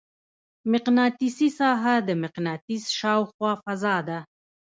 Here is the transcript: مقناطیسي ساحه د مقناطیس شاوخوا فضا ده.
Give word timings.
مقناطیسي 0.71 1.49
ساحه 1.59 1.95
د 2.07 2.09
مقناطیس 2.23 2.83
شاوخوا 2.99 3.51
فضا 3.63 3.95
ده. 4.07 4.19